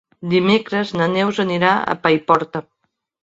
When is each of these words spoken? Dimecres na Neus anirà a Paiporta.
Dimecres 0.29 0.93
na 1.01 1.07
Neus 1.11 1.41
anirà 1.45 1.75
a 1.77 1.95
Paiporta. 2.07 2.63